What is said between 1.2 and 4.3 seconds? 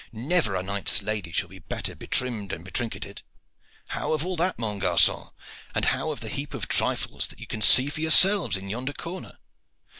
shall be better betrimmed and betrinketed. How of